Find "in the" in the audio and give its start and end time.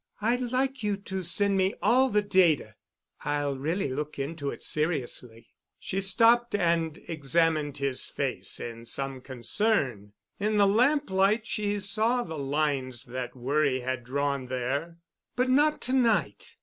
10.39-10.65